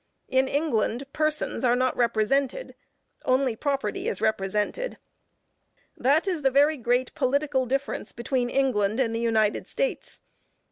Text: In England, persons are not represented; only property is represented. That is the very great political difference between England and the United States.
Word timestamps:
In 0.29 0.47
England, 0.47 1.03
persons 1.13 1.63
are 1.63 1.75
not 1.75 1.95
represented; 1.95 2.73
only 3.23 3.55
property 3.55 4.07
is 4.07 4.19
represented. 4.19 4.97
That 5.95 6.27
is 6.27 6.41
the 6.41 6.49
very 6.49 6.77
great 6.77 7.13
political 7.13 7.67
difference 7.67 8.11
between 8.11 8.49
England 8.49 8.99
and 8.99 9.13
the 9.13 9.19
United 9.19 9.67
States. 9.67 10.21